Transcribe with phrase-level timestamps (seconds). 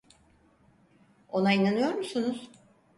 [1.29, 2.51] Ona inanıyor musunuz?